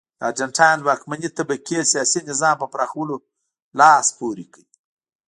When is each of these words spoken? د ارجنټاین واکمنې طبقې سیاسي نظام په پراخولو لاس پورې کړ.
د 0.19 0.21
ارجنټاین 0.29 0.79
واکمنې 0.83 1.29
طبقې 1.37 1.79
سیاسي 1.93 2.19
نظام 2.29 2.55
په 2.59 2.67
پراخولو 2.73 3.15
لاس 3.79 4.07
پورې 4.19 4.45
کړ. 4.53 4.63